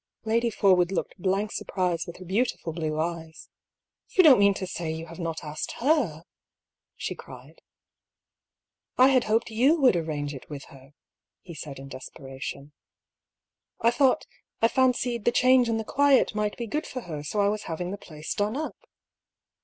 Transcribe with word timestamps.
Lady 0.25 0.49
Forwood 0.49 0.91
looked 0.91 1.15
blank 1.21 1.51
surprise 1.51 2.07
with 2.07 2.17
her 2.17 2.25
beautiful 2.25 2.73
blue 2.73 2.99
eyes." 2.99 3.49
You 4.15 4.23
don't 4.23 4.39
mean 4.39 4.55
to 4.55 4.65
say 4.65 4.91
you 4.91 5.05
have 5.05 5.19
not 5.19 5.43
asked 5.43 5.73
her 5.73 6.21
f" 6.21 6.23
she 6.95 7.13
cried. 7.13 7.61
"I 8.97 9.09
had 9.09 9.25
hoped 9.25 9.49
yot^ 9.49 9.79
would 9.79 9.95
arrange 9.95 10.33
it 10.33 10.49
with 10.49 10.63
her," 10.73 10.93
he 11.43 11.53
said 11.53 11.77
in 11.77 11.87
desperation." 11.89 12.71
I 13.81 13.91
thought— 13.91 14.25
I 14.63 14.69
fancied— 14.69 15.23
the 15.25 15.31
change 15.31 15.69
and 15.69 15.79
the 15.79 15.83
quiet 15.85 16.33
might 16.33 16.57
be 16.57 16.65
good 16.65 16.87
for 16.87 17.01
her, 17.01 17.21
so 17.21 17.39
I 17.39 17.49
was 17.49 17.65
having 17.69 17.91
the 17.91 17.97
place 17.99 18.33
done 18.33 18.57
up." 18.57 18.75